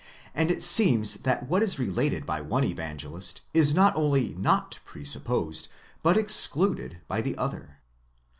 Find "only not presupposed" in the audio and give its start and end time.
3.95-5.69